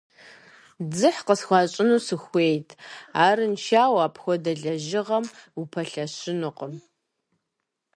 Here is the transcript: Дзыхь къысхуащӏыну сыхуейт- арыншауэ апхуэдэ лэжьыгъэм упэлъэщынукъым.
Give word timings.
Дзыхь 0.89 1.21
къысхуащӏыну 1.27 2.03
сыхуейт- 2.05 2.69
арыншауэ 3.25 3.99
апхуэдэ 4.07 4.53
лэжьыгъэм 4.61 5.25
упэлъэщынукъым. 5.61 6.73